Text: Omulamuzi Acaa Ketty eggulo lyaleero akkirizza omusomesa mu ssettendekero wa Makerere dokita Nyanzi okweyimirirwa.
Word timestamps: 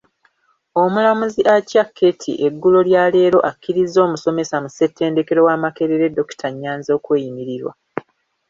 Omulamuzi 0.81 1.41
Acaa 1.55 1.87
Ketty 1.97 2.33
eggulo 2.47 2.79
lyaleero 2.87 3.39
akkirizza 3.49 3.97
omusomesa 4.07 4.55
mu 4.63 4.69
ssettendekero 4.71 5.41
wa 5.47 5.55
Makerere 5.63 6.07
dokita 6.17 6.47
Nyanzi 6.51 6.89
okweyimirirwa. 6.97 7.73